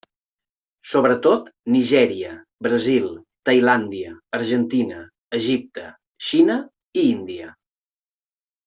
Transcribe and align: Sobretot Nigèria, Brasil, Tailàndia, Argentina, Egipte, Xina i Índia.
Sobretot 0.93 1.51
Nigèria, 1.75 2.31
Brasil, 2.69 3.05
Tailàndia, 3.51 4.17
Argentina, 4.41 5.07
Egipte, 5.43 5.87
Xina 6.31 6.61
i 7.01 7.07
Índia. 7.17 7.57